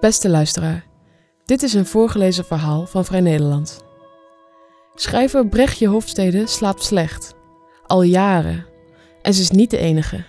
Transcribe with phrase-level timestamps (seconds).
[0.00, 0.84] Beste luisteraar,
[1.44, 3.84] dit is een voorgelezen verhaal van Vrij Nederland.
[4.94, 7.34] Schrijver Brechtje Hofstede slaapt slecht.
[7.86, 8.66] Al jaren.
[9.22, 10.24] En ze is niet de enige.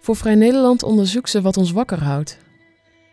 [0.00, 2.38] Voor Vrij Nederland onderzoekt ze wat ons wakker houdt.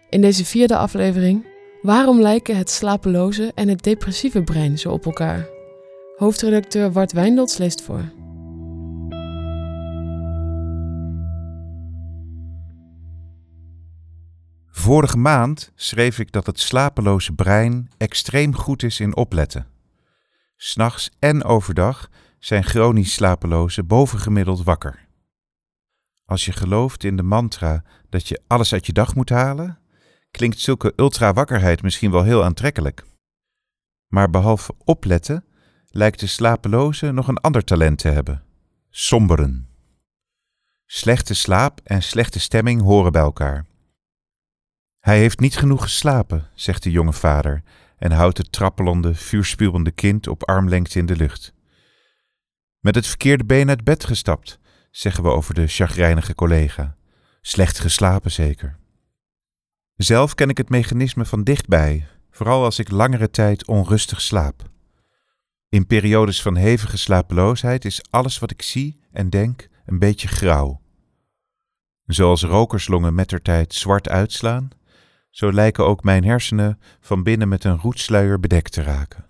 [0.09, 1.45] In deze vierde aflevering,
[1.81, 5.47] waarom lijken het slapeloze en het depressieve brein zo op elkaar?
[6.15, 8.11] Hoofdredacteur Wart Wijndels leest voor.
[14.83, 19.67] Vorige maand schreef ik dat het slapeloze brein extreem goed is in opletten.
[20.55, 25.07] S'nachts en overdag zijn chronisch slapelozen bovengemiddeld wakker.
[26.25, 29.79] Als je gelooft in de mantra dat je alles uit je dag moet halen,
[30.31, 33.03] klinkt zulke ultrawakkerheid misschien wel heel aantrekkelijk.
[34.07, 35.45] Maar behalve opletten
[35.87, 38.43] lijkt de slapeloze nog een ander talent te hebben:
[38.89, 39.67] somberen.
[40.85, 43.71] Slechte slaap en slechte stemming horen bij elkaar.
[45.03, 47.63] Hij heeft niet genoeg geslapen, zegt de jonge vader
[47.97, 51.53] en houdt het trappelende, vuurspuwende kind op armlengte in de lucht.
[52.79, 54.59] Met het verkeerde been uit bed gestapt,
[54.91, 56.95] zeggen we over de chagrijnige collega.
[57.41, 58.79] Slecht geslapen zeker.
[59.95, 64.69] Zelf ken ik het mechanisme van dichtbij, vooral als ik langere tijd onrustig slaap.
[65.69, 70.81] In periodes van hevige slapeloosheid is alles wat ik zie en denk een beetje grauw.
[72.05, 74.69] Zoals rokerslongen mettertijd zwart uitslaan,
[75.33, 79.25] zo lijken ook mijn hersenen van binnen met een roetsluier bedekt te raken.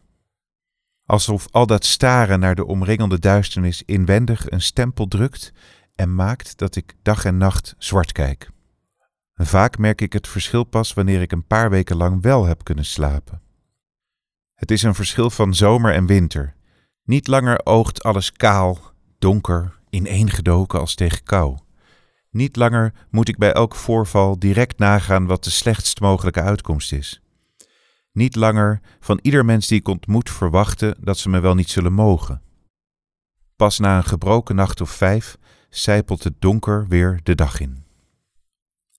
[1.05, 5.53] Alsof al dat staren naar de omringende duisternis inwendig een stempel drukt
[5.95, 8.49] en maakt dat ik dag en nacht zwart kijk.
[9.35, 12.85] Vaak merk ik het verschil pas wanneer ik een paar weken lang wel heb kunnen
[12.85, 13.41] slapen.
[14.53, 16.55] Het is een verschil van zomer en winter.
[17.03, 18.79] Niet langer oogt alles kaal,
[19.19, 21.57] donker, ineengedoken als tegen kou.
[22.33, 27.21] Niet langer moet ik bij elk voorval direct nagaan wat de slechtst mogelijke uitkomst is.
[28.11, 31.93] Niet langer van ieder mens die ik ontmoet verwachten dat ze me wel niet zullen
[31.93, 32.41] mogen.
[33.55, 35.37] Pas na een gebroken nacht of vijf
[35.69, 37.83] zijpelt het donker weer de dag in.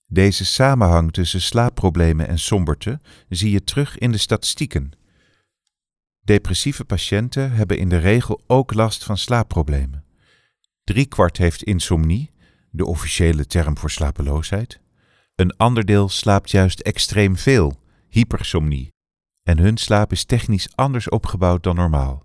[0.07, 2.99] Deze samenhang tussen slaapproblemen en somberte
[3.29, 4.91] zie je terug in de statistieken.
[6.21, 10.03] Depressieve patiënten hebben in de regel ook last van slaapproblemen.
[10.83, 12.33] Driekwart heeft insomnie
[12.75, 14.79] de officiële term voor slapeloosheid.
[15.35, 18.93] Een ander deel slaapt juist extreem veel, hypersomnie,
[19.43, 22.23] en hun slaap is technisch anders opgebouwd dan normaal.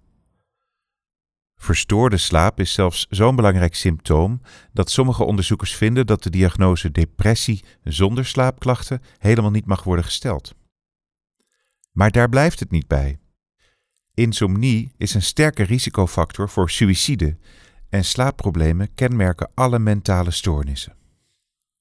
[1.56, 4.40] Verstoorde slaap is zelfs zo'n belangrijk symptoom
[4.72, 10.54] dat sommige onderzoekers vinden dat de diagnose depressie zonder slaapklachten helemaal niet mag worden gesteld.
[11.92, 13.18] Maar daar blijft het niet bij.
[14.14, 17.36] Insomnie is een sterke risicofactor voor suïcide
[17.90, 20.94] en slaapproblemen kenmerken alle mentale stoornissen.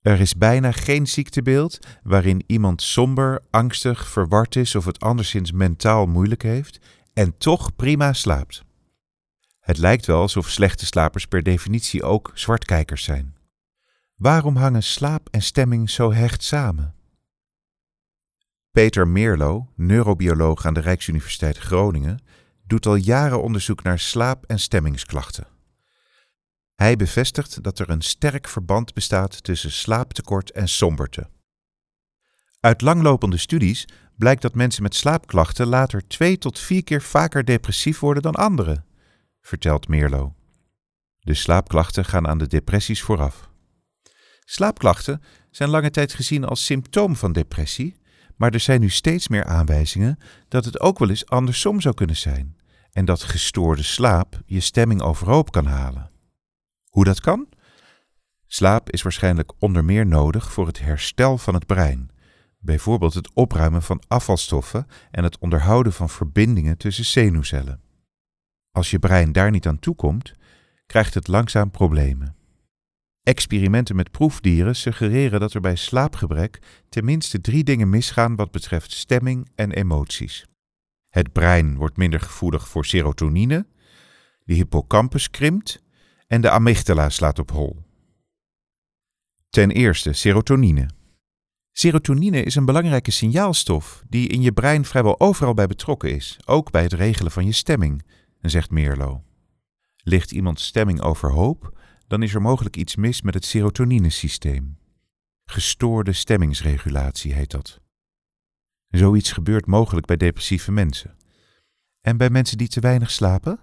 [0.01, 6.05] Er is bijna geen ziektebeeld waarin iemand somber, angstig, verward is of het anderszins mentaal
[6.05, 6.79] moeilijk heeft
[7.13, 8.63] en toch prima slaapt.
[9.59, 13.35] Het lijkt wel alsof slechte slapers per definitie ook zwartkijkers zijn.
[14.15, 16.93] Waarom hangen slaap en stemming zo hecht samen?
[18.71, 22.19] Peter Meerlo, neurobioloog aan de Rijksuniversiteit Groningen,
[22.67, 25.47] doet al jaren onderzoek naar slaap- en stemmingsklachten.
[26.79, 31.29] Hij bevestigt dat er een sterk verband bestaat tussen slaaptekort en somberte.
[32.59, 37.99] Uit langlopende studies blijkt dat mensen met slaapklachten later twee tot vier keer vaker depressief
[37.99, 38.85] worden dan anderen,
[39.41, 40.35] vertelt Meerlo.
[41.19, 43.49] De slaapklachten gaan aan de depressies vooraf.
[44.39, 47.95] Slaapklachten zijn lange tijd gezien als symptoom van depressie,
[48.35, 52.17] maar er zijn nu steeds meer aanwijzingen dat het ook wel eens andersom zou kunnen
[52.17, 52.57] zijn
[52.91, 56.17] en dat gestoorde slaap je stemming overhoop kan halen.
[56.89, 57.47] Hoe dat kan?
[58.47, 62.09] Slaap is waarschijnlijk onder meer nodig voor het herstel van het brein,
[62.57, 67.81] bijvoorbeeld het opruimen van afvalstoffen en het onderhouden van verbindingen tussen zenuwcellen.
[68.71, 70.33] Als je brein daar niet aan toekomt,
[70.85, 72.35] krijgt het langzaam problemen.
[73.23, 76.59] Experimenten met proefdieren suggereren dat er bij slaapgebrek
[76.89, 80.45] tenminste drie dingen misgaan wat betreft stemming en emoties.
[81.09, 83.65] Het brein wordt minder gevoelig voor serotonine,
[84.43, 85.81] de hippocampus krimpt
[86.29, 87.83] en de amygdala slaat op hol.
[89.49, 90.89] Ten eerste serotonine.
[91.71, 96.71] Serotonine is een belangrijke signaalstof die in je brein vrijwel overal bij betrokken is, ook
[96.71, 98.05] bij het regelen van je stemming,
[98.41, 99.23] zegt Meerlo.
[99.95, 104.77] Ligt iemands stemming overhoop, dan is er mogelijk iets mis met het serotoninesysteem.
[105.45, 107.81] Gestoorde stemmingsregulatie heet dat.
[108.87, 111.17] Zoiets gebeurt mogelijk bij depressieve mensen.
[112.01, 113.59] En bij mensen die te weinig slapen?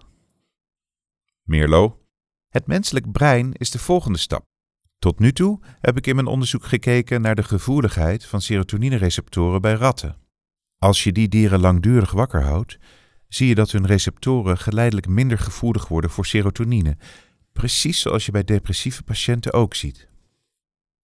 [1.42, 2.06] Meerlo,
[2.56, 4.44] het menselijk brein is de volgende stap.
[4.99, 9.73] Tot nu toe heb ik in mijn onderzoek gekeken naar de gevoeligheid van serotoninereceptoren bij
[9.73, 10.17] ratten.
[10.79, 12.79] Als je die dieren langdurig wakker houdt,
[13.29, 16.97] zie je dat hun receptoren geleidelijk minder gevoelig worden voor serotonine,
[17.53, 20.08] precies zoals je bij depressieve patiënten ook ziet.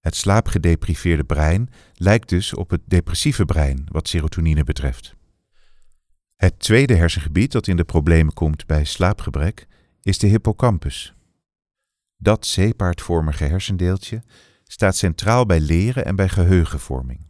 [0.01, 5.15] Het slaapgedepriveerde brein lijkt dus op het depressieve brein wat serotonine betreft.
[6.37, 9.67] Het tweede hersengebied dat in de problemen komt bij slaapgebrek
[10.03, 11.15] is de hippocampus.
[12.23, 14.23] Dat zeepaardvormige hersendeeltje
[14.65, 17.27] staat centraal bij leren en bij geheugenvorming.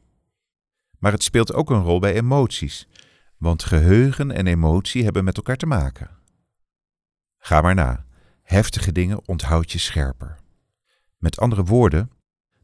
[0.99, 2.89] Maar het speelt ook een rol bij emoties,
[3.39, 6.11] want geheugen en emotie hebben met elkaar te maken.
[7.39, 8.05] Ga maar na,
[8.43, 10.37] heftige dingen onthoud je scherper.
[11.17, 12.11] Met andere woorden,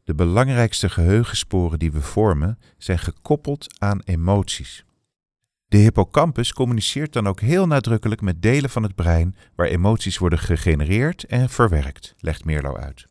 [0.03, 4.85] de belangrijkste geheugensporen die we vormen zijn gekoppeld aan emoties.
[5.69, 10.39] De hippocampus communiceert dan ook heel nadrukkelijk met delen van het brein waar emoties worden
[10.39, 13.07] gegenereerd en verwerkt, legt Meerlo uit.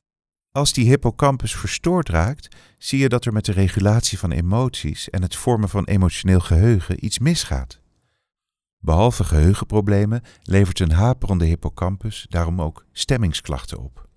[0.53, 5.23] Als die hippocampus verstoord raakt, zie je dat er met de regulatie van emoties en
[5.23, 7.81] het vormen van emotioneel geheugen iets misgaat.
[8.79, 14.09] Behalve geheugenproblemen levert een haperende hippocampus daarom ook stemmingsklachten op.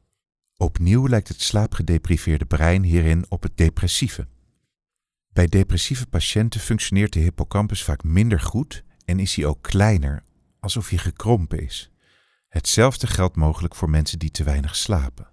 [0.57, 4.27] Opnieuw lijkt het slaapgedepriveerde brein hierin op het depressieve.
[5.33, 10.23] Bij depressieve patiënten functioneert de hippocampus vaak minder goed en is hij ook kleiner,
[10.59, 11.91] alsof hij gekrompen is.
[12.47, 15.31] Hetzelfde geldt mogelijk voor mensen die te weinig slapen.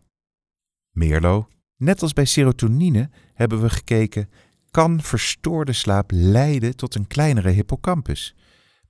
[0.90, 4.30] Meerlo, net als bij serotonine hebben we gekeken,
[4.70, 8.34] kan verstoorde slaap leiden tot een kleinere hippocampus?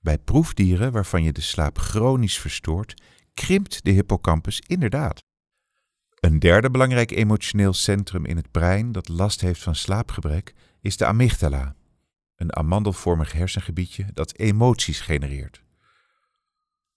[0.01, 3.03] Bij proefdieren waarvan je de slaap chronisch verstoort,
[3.35, 5.21] krimpt de hippocampus inderdaad.
[6.21, 10.55] Een derde belangrijk emotioneel centrum in het brein dat last heeft van slaapgebrek
[10.89, 11.75] is de amygdala,
[12.37, 15.63] een amandelvormig hersengebiedje dat emoties genereert.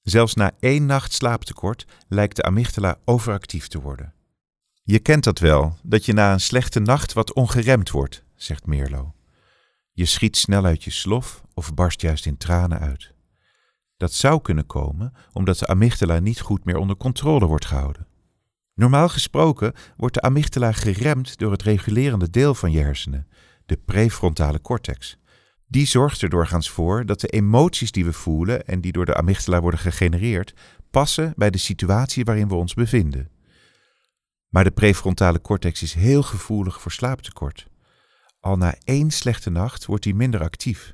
[0.02, 4.14] Zelfs na één nacht slaaptekort lijkt de amygdala overactief te worden.
[4.84, 9.14] Je kent dat wel, dat je na een slechte nacht wat ongeremd wordt, zegt Meerlo.
[9.92, 13.14] Je schiet snel uit je slof of barst juist in tranen uit.
[13.98, 18.08] Dat zou kunnen komen omdat de amygdala niet goed meer onder controle wordt gehouden.
[18.74, 23.28] Normaal gesproken wordt de amygdala geremd door het regulerende deel van je hersenen,
[23.72, 25.18] de prefrontale cortex.
[25.68, 29.16] Die zorgt er doorgaans voor dat de emoties die we voelen en die door de
[29.16, 30.54] amygdala worden gegenereerd,
[30.90, 33.30] passen bij de situatie waarin we ons bevinden.
[34.50, 37.68] Maar de prefrontale cortex is heel gevoelig voor slaaptekort.
[38.40, 40.94] Al na één slechte nacht wordt hij minder actief.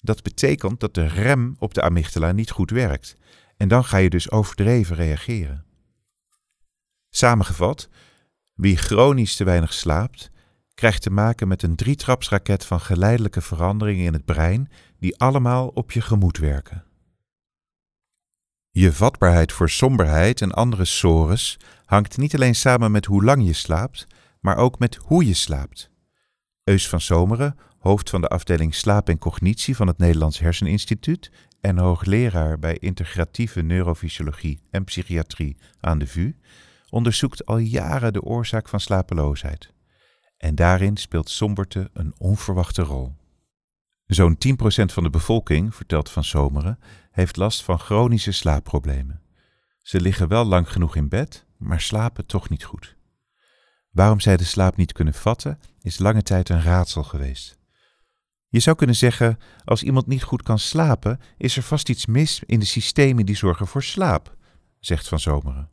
[0.00, 3.16] Dat betekent dat de rem op de amygdala niet goed werkt
[3.56, 5.64] en dan ga je dus overdreven reageren.
[7.08, 7.88] Samengevat,
[8.54, 10.30] wie chronisch te weinig slaapt,
[10.78, 15.92] krijgt te maken met een drietrapsraket van geleidelijke veranderingen in het brein die allemaal op
[15.92, 16.84] je gemoed werken.
[18.70, 23.52] Je vatbaarheid voor somberheid en andere sores hangt niet alleen samen met hoe lang je
[23.52, 24.06] slaapt,
[24.40, 25.90] maar ook met hoe je slaapt.
[26.64, 31.30] Eus van Zomeren, hoofd van de afdeling Slaap en Cognitie van het Nederlands Herseninstituut
[31.60, 36.36] en hoogleraar bij integratieve neurofysiologie en psychiatrie aan de VU,
[36.90, 39.76] onderzoekt al jaren de oorzaak van slapeloosheid.
[40.38, 43.16] En daarin speelt somberte een onverwachte rol.
[44.06, 46.78] Zo'n 10% van de bevolking, vertelt Van Zomeren,
[47.10, 49.22] heeft last van chronische slaapproblemen.
[49.78, 52.96] Ze liggen wel lang genoeg in bed, maar slapen toch niet goed.
[53.90, 57.58] Waarom zij de slaap niet kunnen vatten, is lange tijd een raadsel geweest.
[58.48, 62.42] Je zou kunnen zeggen, als iemand niet goed kan slapen, is er vast iets mis
[62.46, 64.36] in de systemen die zorgen voor slaap,
[64.78, 65.70] zegt Van Zomeren.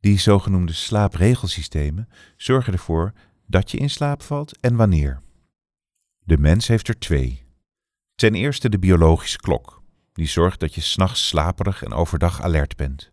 [0.00, 3.12] Die zogenoemde slaapregelsystemen zorgen ervoor
[3.50, 5.22] dat je in slaap valt en wanneer.
[6.18, 7.44] De mens heeft er twee.
[8.14, 13.10] Ten eerste de biologische klok, die zorgt dat je s'nachts slaperig en overdag alert bent.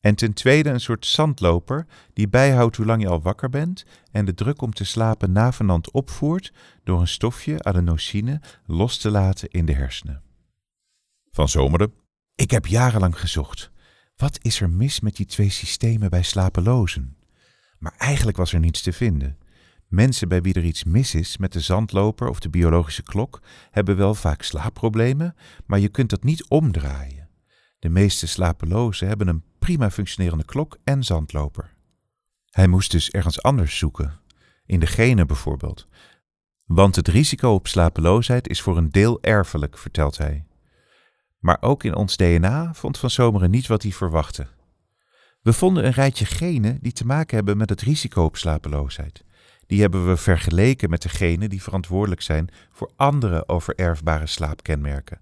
[0.00, 4.24] En ten tweede een soort zandloper die bijhoudt hoe lang je al wakker bent en
[4.24, 6.52] de druk om te slapen navenant opvoert
[6.84, 10.22] door een stofje, adenosine, los te laten in de hersenen.
[11.30, 11.92] Van Zomeren.
[12.34, 13.70] Ik heb jarenlang gezocht.
[14.16, 17.16] Wat is er mis met die twee systemen bij slapelozen?
[17.78, 19.38] Maar eigenlijk was er niets te vinden.
[19.90, 23.96] Mensen bij wie er iets mis is met de zandloper of de biologische klok hebben
[23.96, 25.34] wel vaak slaapproblemen,
[25.66, 27.28] maar je kunt dat niet omdraaien.
[27.78, 31.74] De meeste slapelozen hebben een prima functionerende klok en zandloper.
[32.50, 34.20] Hij moest dus ergens anders zoeken,
[34.66, 35.88] in de genen bijvoorbeeld.
[36.64, 40.44] Want het risico op slapeloosheid is voor een deel erfelijk, vertelt hij.
[41.38, 44.46] Maar ook in ons DNA vond Van Zomeren niet wat hij verwachtte.
[45.40, 49.24] We vonden een rijtje genen die te maken hebben met het risico op slapeloosheid.
[49.70, 55.20] Die hebben we vergeleken met de genen die verantwoordelijk zijn voor andere overerfbare slaapkenmerken.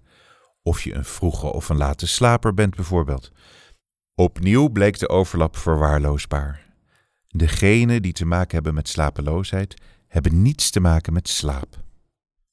[0.61, 3.31] Of je een vroege of een late slaper bent bijvoorbeeld.
[4.15, 6.65] Opnieuw bleek de overlap verwaarloosbaar.
[7.27, 11.83] Degenen die te maken hebben met slapeloosheid hebben niets te maken met slaap.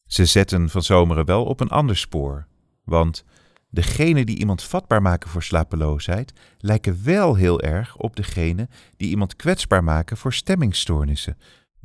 [0.06, 2.46] Ze zetten van zomeren wel op een ander spoor,
[2.84, 3.24] want
[3.70, 9.36] degenen die iemand vatbaar maken voor slapeloosheid lijken wel heel erg op degenen die iemand
[9.36, 11.36] kwetsbaar maken voor stemmingstoornissen,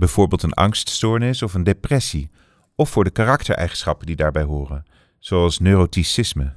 [0.01, 2.29] bijvoorbeeld een angststoornis of een depressie,
[2.75, 4.85] of voor de karaktereigenschappen die daarbij horen,
[5.19, 6.55] zoals neuroticisme.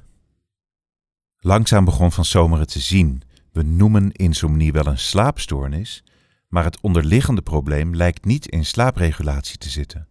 [1.37, 3.21] Langzaam begon Van Zomeren te zien,
[3.51, 6.03] we noemen insomnie wel een slaapstoornis,
[6.47, 10.07] maar het onderliggende probleem lijkt niet in slaapregulatie te zitten.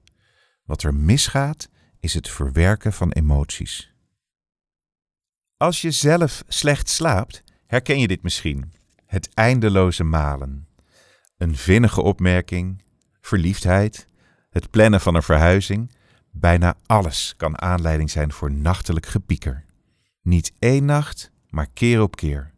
[0.64, 1.68] Wat er misgaat,
[2.00, 3.94] is het verwerken van emoties.
[5.56, 8.72] Als je zelf slecht slaapt, herken je dit misschien.
[9.06, 10.68] Het eindeloze malen.
[11.36, 12.82] Een vinnige opmerking,
[13.24, 14.08] verliefdheid,
[14.50, 15.92] het plannen van een verhuizing.
[16.30, 19.64] Bijna alles kan aanleiding zijn voor nachtelijk gepieker.
[20.22, 22.52] Niet één nacht, maar keer op keer.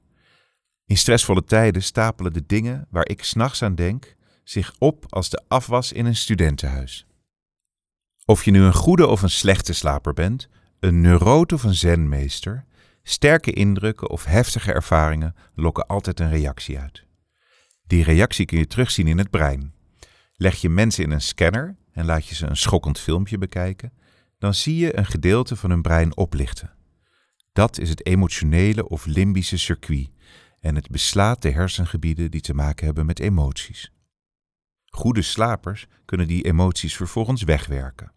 [0.84, 5.42] In stressvolle tijden stapelen de dingen waar ik s'nachts aan denk zich op als de
[5.48, 7.06] afwas in een studentenhuis.
[8.24, 10.48] Of je nu een goede of een slechte slaper bent,
[10.80, 12.64] een neuroot of een zenmeester,
[13.02, 17.04] sterke indrukken of heftige ervaringen lokken altijd een reactie uit.
[17.86, 19.75] Die reactie kun je terugzien in het brein.
[20.36, 23.92] Leg je mensen in een scanner en laat je ze een schokkend filmpje bekijken,
[24.38, 26.74] dan zie je een gedeelte van hun brein oplichten.
[27.52, 30.10] Dat is het emotionele of limbische circuit
[30.60, 33.92] en het beslaat de hersengebieden die te maken hebben met emoties.
[34.84, 38.12] Goede slapers kunnen die emoties vervolgens wegwerken.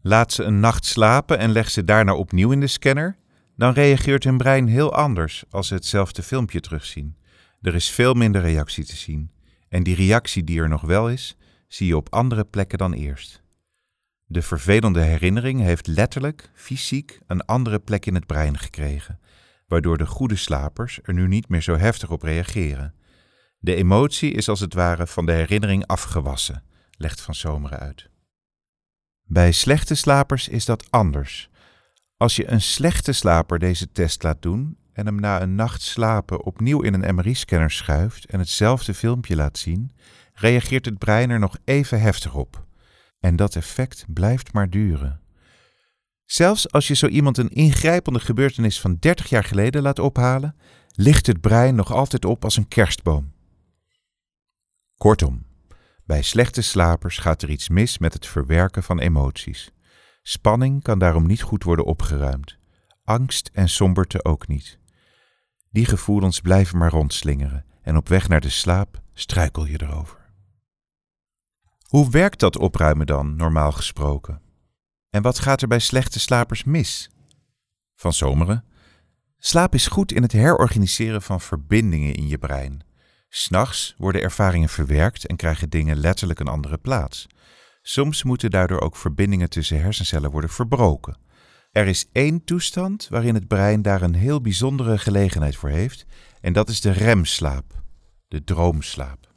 [0.00, 3.16] Laat ze een nacht slapen en leg ze daarna opnieuw in de scanner,
[3.56, 7.16] dan reageert hun brein heel anders als ze hetzelfde filmpje terugzien.
[7.60, 9.30] Er is veel minder reactie te zien,
[9.72, 11.36] en die reactie die er nog wel is,
[11.68, 13.42] zie je op andere plekken dan eerst.
[14.24, 19.20] De vervelende herinnering heeft letterlijk, fysiek, een andere plek in het brein gekregen,
[19.66, 22.94] waardoor de goede slapers er nu niet meer zo heftig op reageren.
[23.58, 28.08] De emotie is als het ware van de herinnering afgewassen, legt Van Zomeren uit.
[29.22, 31.50] Bij slechte slapers is dat anders.
[32.16, 36.44] Als je een slechte slaper deze test laat doen en hem na een nacht slapen
[36.44, 39.92] opnieuw in een MRI-scanner schuift en hetzelfde filmpje laat zien,
[40.32, 42.64] reageert het brein er nog even heftig op.
[43.20, 45.20] En dat effect blijft maar duren.
[46.24, 50.56] Zelfs als je zo iemand een ingrijpende gebeurtenis van 30 jaar geleden laat ophalen,
[50.94, 53.32] ligt het brein nog altijd op als een kerstboom.
[54.96, 55.46] Kortom,
[56.04, 59.72] bij slechte slapers gaat er iets mis met het verwerken van emoties.
[60.22, 62.58] Spanning kan daarom niet goed worden opgeruimd.
[63.04, 64.78] Angst en somberte ook niet.
[65.72, 70.30] Die gevoelens blijven maar rondslingeren en op weg naar de slaap struikel je erover.
[71.82, 74.40] Hoe werkt dat opruimen dan, normaal gesproken?
[75.10, 77.10] En wat gaat er bij slechte slapers mis?
[77.94, 78.64] Van Zomeren.
[79.38, 82.84] Slaap is goed in het herorganiseren van verbindingen in je brein.
[83.28, 87.26] S'nachts worden ervaringen verwerkt en krijgen dingen letterlijk een andere plaats.
[87.82, 91.16] Soms moeten daardoor ook verbindingen tussen hersencellen worden verbroken.
[91.72, 96.06] Er is één toestand waarin het brein daar een heel bijzondere gelegenheid voor heeft,
[96.40, 97.82] en dat is de remslaap,
[98.28, 99.34] de droomslaap.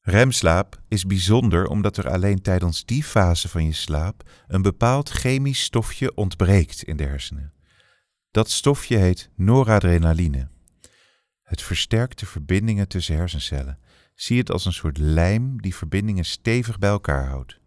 [0.00, 5.62] Remslaap is bijzonder omdat er alleen tijdens die fase van je slaap een bepaald chemisch
[5.62, 7.52] stofje ontbreekt in de hersenen.
[8.30, 10.48] Dat stofje heet noradrenaline.
[11.42, 13.78] Het versterkt de verbindingen tussen hersencellen.
[14.14, 17.60] Zie het als een soort lijm die verbindingen stevig bij elkaar houdt.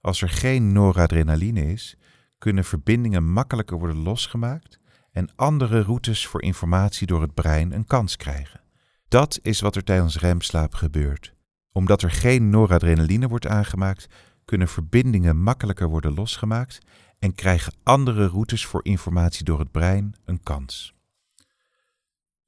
[0.00, 1.96] Als er geen noradrenaline is,
[2.38, 4.78] kunnen verbindingen makkelijker worden losgemaakt
[5.10, 8.60] en andere routes voor informatie door het brein een kans krijgen.
[9.08, 11.36] Dat is wat er tijdens remslaap gebeurt
[11.78, 14.06] omdat er geen noradrenaline wordt aangemaakt,
[14.44, 16.78] kunnen verbindingen makkelijker worden losgemaakt
[17.18, 20.94] en krijgen andere routes voor informatie door het brein een kans.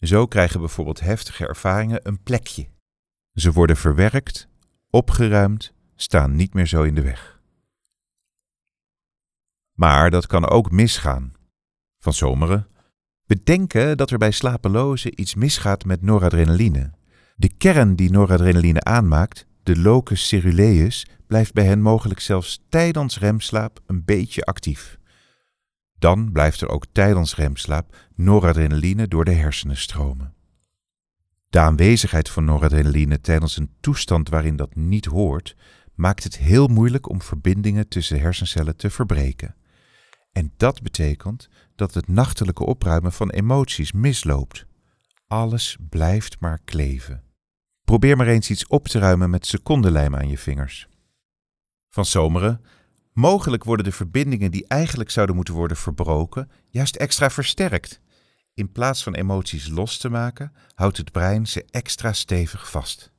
[0.00, 2.68] Zo krijgen bijvoorbeeld heftige ervaringen een plekje.
[3.34, 4.48] Ze worden verwerkt,
[4.90, 7.39] opgeruimd, staan niet meer zo in de weg.
[9.80, 11.32] Maar dat kan ook misgaan.
[11.98, 12.68] Van zomeren.
[13.26, 16.92] Bedenken dat er bij slapelozen iets misgaat met noradrenaline.
[17.36, 23.80] De kern die noradrenaline aanmaakt, de locus ceruleus, blijft bij hen mogelijk zelfs tijdens remslaap
[23.86, 24.98] een beetje actief.
[25.98, 30.34] Dan blijft er ook tijdens remslaap noradrenaline door de hersenen stromen.
[31.48, 35.56] De aanwezigheid van noradrenaline tijdens een toestand waarin dat niet hoort,
[35.94, 39.54] maakt het heel moeilijk om verbindingen tussen hersencellen te verbreken.
[40.32, 44.66] En dat betekent dat het nachtelijke opruimen van emoties misloopt.
[45.26, 47.22] Alles blijft maar kleven.
[47.84, 50.88] Probeer maar eens iets op te ruimen met secondenlijm aan je vingers.
[51.88, 52.64] Van zomeren.
[53.12, 58.00] Mogelijk worden de verbindingen die eigenlijk zouden moeten worden verbroken, juist extra versterkt.
[58.54, 63.12] In plaats van emoties los te maken, houdt het brein ze extra stevig vast.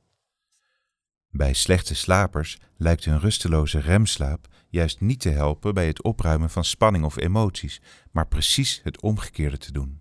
[1.28, 6.64] Bij slechte slapers lijkt een rusteloze remslaap juist niet te helpen bij het opruimen van
[6.64, 10.00] spanning of emoties, maar precies het omgekeerde te doen.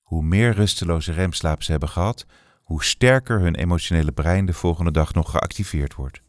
[0.00, 2.26] Hoe meer rusteloze remslaap ze hebben gehad,
[2.62, 6.22] hoe sterker hun emotionele brein de volgende dag nog geactiveerd wordt.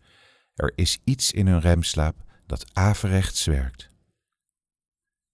[0.53, 2.15] Er is iets in hun remslaap
[2.45, 3.89] dat averechts werkt.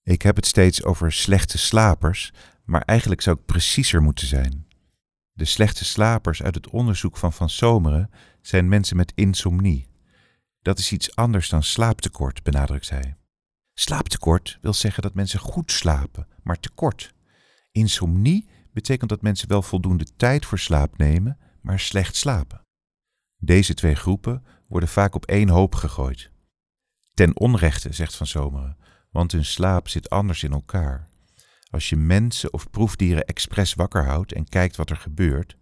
[0.03, 4.67] Ik heb het steeds over slechte slapers, maar eigenlijk zou ik preciezer moeten zijn.
[5.31, 8.09] De slechte slapers uit het onderzoek van Van Zomeren
[8.41, 9.88] zijn mensen met insomnie.
[10.61, 13.17] Dat is iets anders dan slaaptekort, benadrukt hij.
[13.73, 17.13] Slaaptekort wil zeggen dat mensen goed slapen, maar tekort.
[17.71, 22.61] Insomnie betekent dat mensen wel voldoende tijd voor slaap nemen, maar slecht slapen.
[23.37, 26.31] Deze twee groepen worden vaak op één hoop gegooid.
[27.13, 28.77] Ten onrechte, zegt Van Zomeren,
[29.11, 31.09] want hun slaap zit anders in elkaar.
[31.69, 35.57] Als je mensen of proefdieren expres wakker houdt en kijkt wat er gebeurt,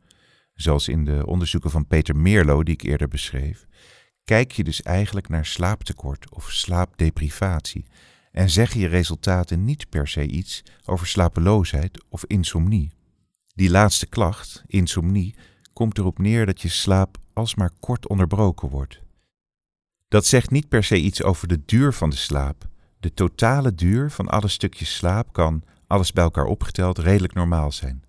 [0.54, 3.66] zoals in de onderzoeken van Peter Meerlo die ik eerder beschreef,
[4.28, 7.86] kijk je dus eigenlijk naar slaaptekort of slaapdeprivatie
[8.32, 12.92] en zeggen je resultaten niet per se iets over slapeloosheid of insomnie.
[13.54, 15.36] Die laatste klacht, insomnie,
[15.74, 19.02] komt erop neer dat je slaap alsmaar kort onderbroken wordt.
[20.08, 22.68] Dat zegt niet per se iets over de duur van de slaap.
[23.00, 28.04] De totale duur van alle stukjes slaap kan, alles bij elkaar opgeteld, redelijk normaal zijn.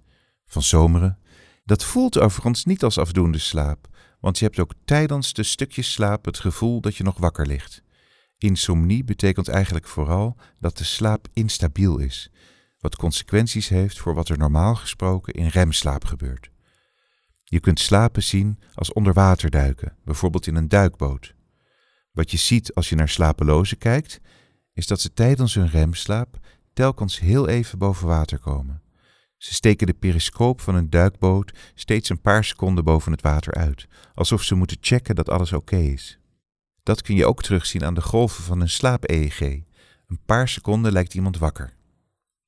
[0.47, 1.19] Van zomeren.
[1.65, 3.89] Dat voelt overigens niet als afdoende slaap,
[4.21, 7.83] want je hebt ook tijdens de stukjes slaap het gevoel dat je nog wakker ligt.
[8.39, 12.31] Insomnie betekent eigenlijk vooral dat de slaap instabiel is,
[12.79, 16.51] wat consequenties heeft voor wat er normaal gesproken in remslaap gebeurt.
[17.45, 21.35] Je kunt slapen zien als onder water duiken, bijvoorbeeld in een duikboot.
[22.13, 24.21] Wat je ziet als je naar slapelozen kijkt,
[24.73, 26.39] is dat ze tijdens hun remslaap
[26.73, 28.83] telkens heel even boven water komen.
[29.39, 33.87] Ze steken de periscoop van een duikboot steeds een paar seconden boven het water uit,
[34.15, 36.19] alsof ze moeten checken dat alles oké is.
[36.83, 39.41] Dat kun je ook terugzien aan de golven van een slaap-EEG.
[39.41, 41.77] Een paar seconden lijkt iemand wakker.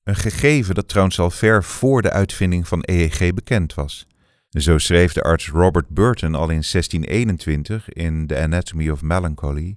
[0.02, 4.06] Een gegeven dat trouwens al ver voor de uitvinding van EEG bekend was.
[4.50, 9.76] Zo schreef de arts Robert Burton al in 1621 in The Anatomy of Melancholy: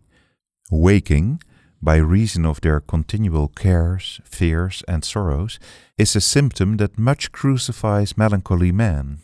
[0.69, 1.43] Waking,
[1.83, 5.59] by reason of their continual cares, fears, and sorrows,
[5.95, 9.19] is a symptom that much crucifies melancholy man.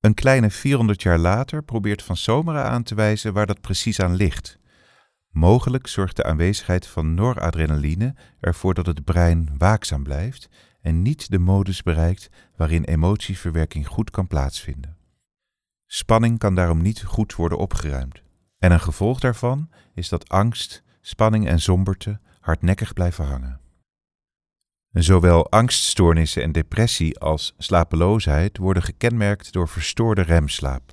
[0.00, 4.14] Een kleine 400 jaar later probeert Van Someren aan te wijzen waar dat precies aan
[4.14, 4.58] ligt.
[5.30, 10.48] Mogelijk zorgt de aanwezigheid van noradrenaline ervoor dat het brein waakzaam blijft
[10.80, 14.96] en niet de modus bereikt waarin emotieverwerking goed kan plaatsvinden.
[15.86, 18.22] Spanning kan daarom niet goed worden opgeruimd.
[18.58, 23.60] En een gevolg daarvan is dat angst, spanning en somberte hardnekkig blijven hangen.
[24.90, 30.92] Zowel angststoornissen en depressie als slapeloosheid worden gekenmerkt door verstoorde remslaap.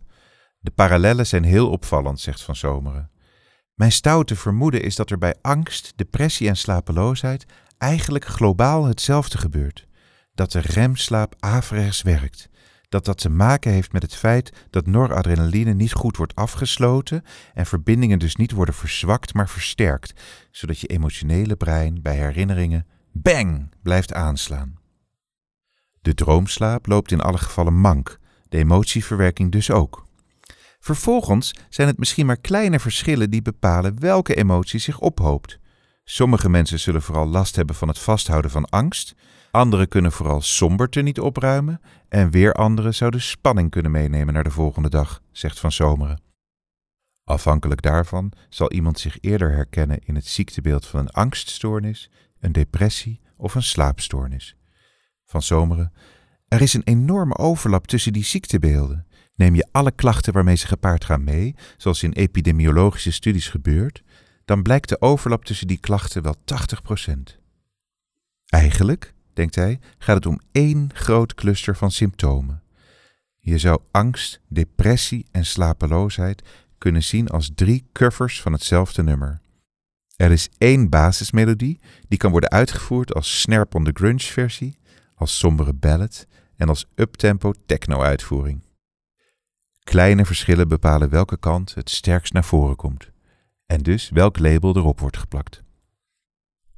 [0.59, 3.11] De parallellen zijn heel opvallend, zegt Van Zomeren.
[3.73, 7.45] Mijn stoute vermoeden is dat er bij angst, depressie en slapeloosheid
[7.77, 9.87] eigenlijk globaal hetzelfde gebeurt.
[10.33, 12.49] Dat de remslaap averechts werkt.
[12.91, 17.23] Dat dat te maken heeft met het feit dat noradrenaline niet goed wordt afgesloten
[17.53, 20.13] en verbindingen dus niet worden verzwakt, maar versterkt,
[20.51, 24.79] zodat je emotionele brein bij herinneringen bang blijft aanslaan.
[26.01, 30.05] De droomslaap loopt in alle gevallen mank, de emotieverwerking dus ook.
[30.79, 35.59] Vervolgens zijn het misschien maar kleine verschillen die bepalen welke emotie zich ophoopt.
[36.03, 39.15] Sommige mensen zullen vooral last hebben van het vasthouden van angst,
[39.51, 44.51] anderen kunnen vooral somberte niet opruimen en weer anderen zouden spanning kunnen meenemen naar de
[44.51, 46.21] volgende dag, zegt Van Zomeren.
[47.23, 52.09] Afhankelijk daarvan zal iemand zich eerder herkennen in het ziektebeeld van een angststoornis,
[52.39, 54.55] een depressie of een slaapstoornis.
[55.25, 55.93] Van Zomeren,
[56.47, 59.07] er is een enorme overlap tussen die ziektebeelden.
[59.35, 64.03] Neem je alle klachten waarmee ze gepaard gaan mee, zoals in epidemiologische studies gebeurt,
[64.45, 67.39] dan blijkt de overlap tussen die klachten wel 80%.
[68.45, 72.63] Eigenlijk, denkt hij, gaat het om één groot cluster van symptomen.
[73.39, 76.41] Je zou angst, depressie en slapeloosheid
[76.77, 79.41] kunnen zien als drie covers van hetzelfde nummer.
[80.15, 84.77] Er is één basismelodie die kan worden uitgevoerd als Snare on the Grunge versie,
[85.15, 88.63] als sombere ballad en als uptempo techno uitvoering.
[89.83, 93.11] Kleine verschillen bepalen welke kant het sterkst naar voren komt
[93.71, 95.60] en dus welk label erop wordt geplakt.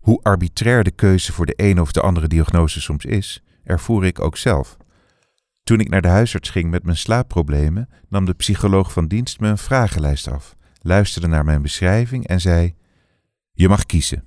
[0.03, 4.19] Hoe arbitrair de keuze voor de ene of de andere diagnose soms is, ervoer ik
[4.19, 4.77] ook zelf.
[5.63, 9.47] Toen ik naar de huisarts ging met mijn slaapproblemen, nam de psycholoog van dienst me
[9.47, 12.75] een vragenlijst af, luisterde naar mijn beschrijving en zei:
[13.51, 14.23] Je mag kiezen.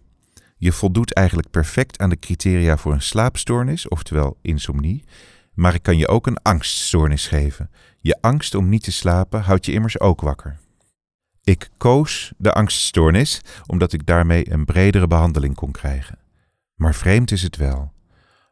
[0.57, 5.05] Je voldoet eigenlijk perfect aan de criteria voor een slaapstoornis, oftewel insomnie,
[5.55, 7.71] maar ik kan je ook een angststoornis geven.
[8.01, 10.59] Je angst om niet te slapen houdt je immers ook wakker.
[11.47, 16.19] Ik koos de angststoornis omdat ik daarmee een bredere behandeling kon krijgen.
[16.75, 17.93] Maar vreemd is het wel.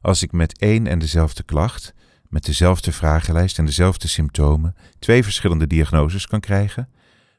[0.00, 1.94] Als ik met één en dezelfde klacht,
[2.28, 6.88] met dezelfde vragenlijst en dezelfde symptomen, twee verschillende diagnoses kan krijgen,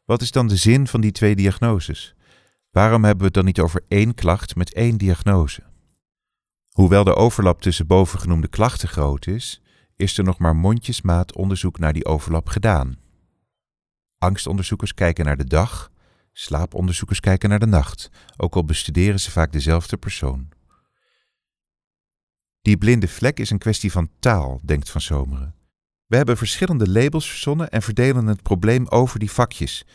[0.06, 2.16] wat is dan de zin van die twee diagnoses?
[2.72, 5.64] Waarom hebben we het dan niet over één klacht met één diagnose?
[6.70, 9.62] Hoewel de overlap tussen bovengenoemde klachten groot is,
[9.96, 13.04] is er nog maar mondjesmaat onderzoek naar die overlap gedaan.
[14.26, 15.92] Angstonderzoekers kijken naar de dag,
[16.32, 20.50] slaaponderzoekers kijken naar de nacht, ook al bestuderen ze vaak dezelfde persoon.
[22.62, 25.56] Die blinde vlek is een kwestie van taal, denkt Van Zomeren.
[26.06, 29.86] We hebben verschillende labels verzonnen en verdelen het probleem over die vakjes.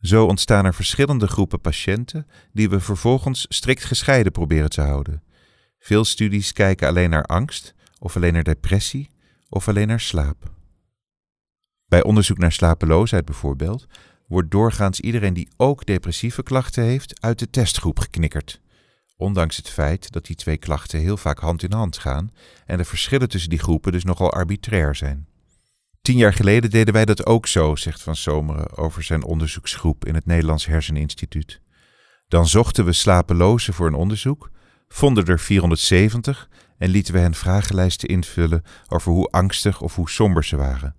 [0.00, 5.22] Zo ontstaan er verschillende groepen patiënten die we vervolgens strikt gescheiden proberen te houden.
[5.78, 9.10] Veel studies kijken alleen naar angst, of alleen naar depressie,
[9.48, 10.59] of alleen naar slaap.
[11.90, 13.86] Bij onderzoek naar slapeloosheid bijvoorbeeld
[14.26, 18.60] wordt doorgaans iedereen die ook depressieve klachten heeft uit de testgroep geknikkerd.
[19.16, 22.30] Ondanks het feit dat die twee klachten heel vaak hand in hand gaan
[22.66, 25.26] en de verschillen tussen die groepen dus nogal arbitrair zijn.
[26.02, 30.14] Tien jaar geleden deden wij dat ook zo, zegt Van Zomeren over zijn onderzoeksgroep in
[30.14, 31.60] het Nederlands Herseninstituut.
[32.28, 34.50] Dan zochten we slapelozen voor een onderzoek,
[34.88, 36.48] vonden er 470
[36.78, 40.94] en lieten we hen vragenlijsten invullen over hoe angstig of hoe somber ze waren.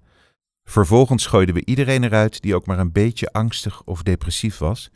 [0.72, 4.92] Vervolgens gooiden we iedereen eruit die ook maar een beetje angstig of depressief was,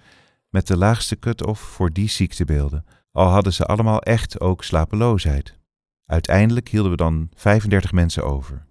[0.49, 5.57] met de laagste cut-off voor die ziektebeelden, al hadden ze allemaal echt ook slapeloosheid.
[6.05, 8.65] Uiteindelijk hielden we dan 35 mensen over.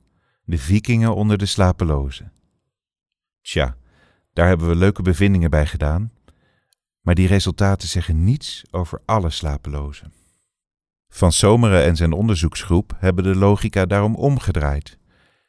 [0.44, 2.32] De vikingen onder de slapelozen.
[3.40, 3.76] Tja,
[4.32, 6.12] daar hebben we leuke bevindingen bij gedaan,
[7.00, 10.12] maar die resultaten zeggen niets over alle slapelozen.
[11.08, 14.98] Van Zomeren en zijn onderzoeksgroep hebben de logica daarom omgedraaid.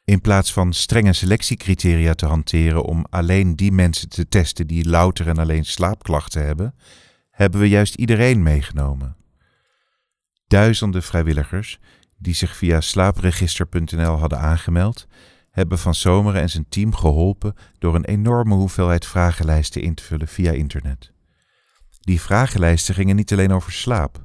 [0.06, 5.28] In plaats van strenge selectiecriteria te hanteren om alleen die mensen te testen die louter
[5.28, 6.74] en alleen slaapklachten hebben,
[7.30, 9.16] hebben we juist iedereen meegenomen.
[10.46, 11.78] Duizenden vrijwilligers
[12.18, 15.06] die zich via slaapregister.nl hadden aangemeld,
[15.50, 20.28] hebben Van Zomeren en zijn team geholpen door een enorme hoeveelheid vragenlijsten in te vullen
[20.28, 21.12] via internet.
[22.00, 24.24] Die vragenlijsten gingen niet alleen over slaap.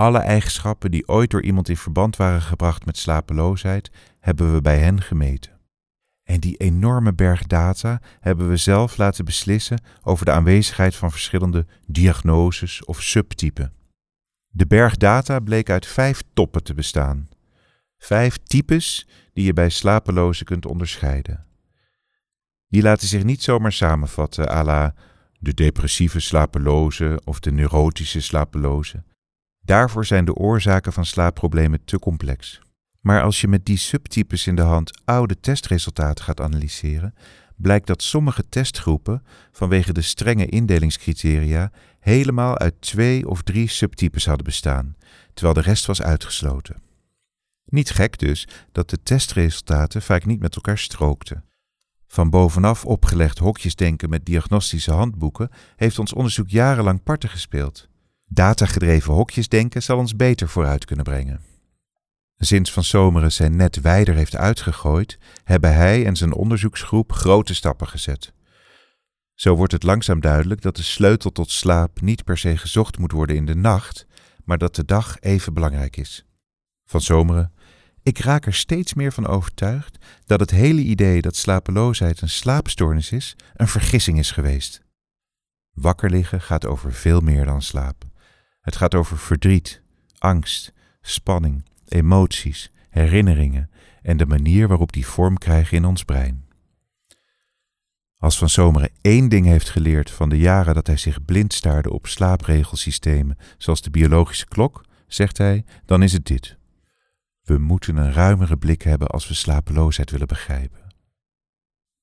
[0.00, 4.78] Alle eigenschappen die ooit door iemand in verband waren gebracht met slapeloosheid, hebben we bij
[4.78, 5.60] hen gemeten.
[6.22, 11.66] En die enorme berg data hebben we zelf laten beslissen over de aanwezigheid van verschillende
[11.86, 13.72] diagnoses of subtypen.
[14.48, 17.28] De berg data bleek uit vijf toppen te bestaan.
[17.98, 21.46] Vijf types die je bij slapelozen kunt onderscheiden.
[22.68, 24.94] Die laten zich niet zomaar samenvatten à la
[25.38, 29.02] de depressieve slapeloze of de neurotische slapeloze.
[29.70, 32.60] Daarvoor zijn de oorzaken van slaapproblemen te complex.
[33.00, 37.14] Maar als je met die subtypes in de hand oude testresultaten gaat analyseren,
[37.56, 44.44] blijkt dat sommige testgroepen vanwege de strenge indelingscriteria helemaal uit twee of drie subtypes hadden
[44.44, 44.96] bestaan,
[45.34, 46.82] terwijl de rest was uitgesloten.
[47.64, 51.44] Niet gek dus dat de testresultaten vaak niet met elkaar strookten.
[52.06, 57.89] Van bovenaf opgelegd hokjesdenken met diagnostische handboeken heeft ons onderzoek jarenlang parten gespeeld.
[58.32, 61.40] Datagedreven hokjesdenken zal ons beter vooruit kunnen brengen.
[62.36, 67.88] Sinds Van Zomeren zijn net wijder heeft uitgegooid, hebben hij en zijn onderzoeksgroep grote stappen
[67.88, 68.32] gezet.
[69.34, 73.12] Zo wordt het langzaam duidelijk dat de sleutel tot slaap niet per se gezocht moet
[73.12, 74.06] worden in de nacht,
[74.44, 76.24] maar dat de dag even belangrijk is.
[76.84, 77.52] Van Zomeren,
[78.02, 83.12] ik raak er steeds meer van overtuigd dat het hele idee dat slapeloosheid een slaapstoornis
[83.12, 84.80] is, een vergissing is geweest.
[85.70, 88.09] Wakker liggen gaat over veel meer dan slaap.
[88.60, 89.82] Het gaat over verdriet,
[90.18, 93.70] angst, spanning, emoties, herinneringen
[94.02, 96.48] en de manier waarop die vorm krijgen in ons brein.
[98.16, 101.92] Als Van Zomeren één ding heeft geleerd van de jaren dat hij zich blind staarde
[101.92, 106.58] op slaapregelsystemen, zoals de biologische klok, zegt hij, dan is het dit.
[107.42, 110.94] We moeten een ruimere blik hebben als we slapeloosheid willen begrijpen.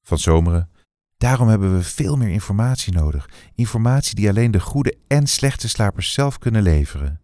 [0.01, 0.69] Van Zomeren,
[1.17, 3.29] daarom hebben we veel meer informatie nodig.
[3.55, 7.21] Informatie die alleen de goede en slechte slapers zelf kunnen leveren.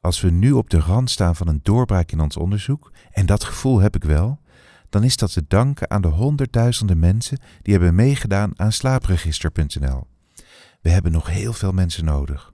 [0.00, 3.44] Als we nu op de rand staan van een doorbraak in ons onderzoek, en dat
[3.44, 4.40] gevoel heb ik wel,
[4.88, 10.06] dan is dat te danken aan de honderdduizenden mensen die hebben meegedaan aan slaapregister.nl.
[10.80, 12.52] We hebben nog heel veel mensen nodig.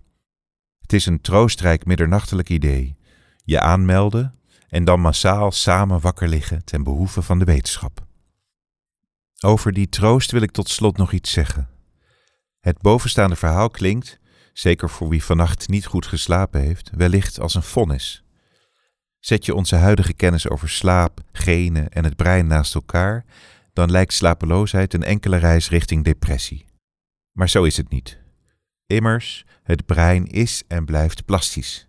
[0.80, 2.96] Het is een troostrijk middernachtelijk idee.
[3.44, 4.35] Je aanmelden
[4.68, 8.06] en dan massaal samen wakker liggen ten behoeve van de wetenschap.
[9.44, 11.68] Over die troost wil ik tot slot nog iets zeggen.
[12.61, 14.18] Het bovenstaande verhaal klinkt,
[14.52, 18.24] zeker voor wie vannacht niet goed geslapen heeft, wellicht als een vonnis.
[19.18, 23.24] Zet je onze huidige kennis over slaap, genen en het brein naast elkaar,
[23.72, 26.64] dan lijkt slapeloosheid een enkele reis richting depressie.
[27.33, 28.18] Maar zo is het niet.
[28.87, 31.88] Immers, het brein is en blijft plastisch.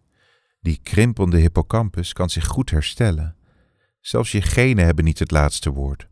[0.60, 3.36] Die krimpende hippocampus kan zich goed herstellen.
[4.00, 6.12] Zelfs je genen hebben niet het laatste woord.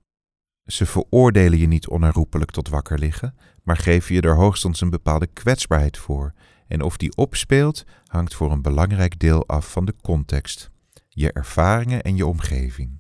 [0.72, 5.28] Ze veroordelen je niet onherroepelijk tot wakker liggen, maar geven je er hoogstens een bepaalde
[5.28, 6.34] kwetsbaarheid voor.
[6.68, 10.70] En of die opspeelt, hangt voor een belangrijk deel af van de context,
[11.10, 13.00] je ervaringen en je omgeving.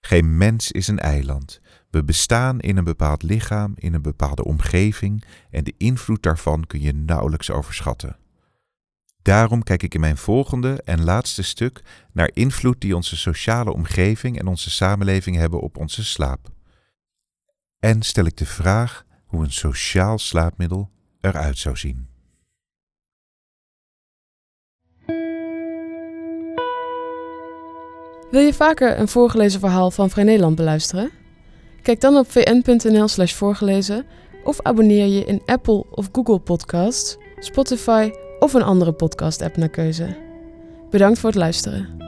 [0.00, 1.60] Geen mens is een eiland.
[1.90, 6.80] We bestaan in een bepaald lichaam, in een bepaalde omgeving en de invloed daarvan kun
[6.80, 8.16] je nauwelijks overschatten.
[9.22, 14.38] Daarom kijk ik in mijn volgende en laatste stuk naar invloed die onze sociale omgeving
[14.38, 16.54] en onze samenleving hebben op onze slaap.
[17.78, 22.08] En stel ik de vraag hoe een sociaal slaapmiddel eruit zou zien.
[28.30, 31.10] Wil je vaker een voorgelezen verhaal van Vrij Nederland beluisteren?
[31.82, 34.06] Kijk dan op vn.nl/slash voorgelezen
[34.44, 40.16] of abonneer je in Apple of Google Podcasts, Spotify of een andere podcast-app naar keuze.
[40.90, 42.05] Bedankt voor het luisteren.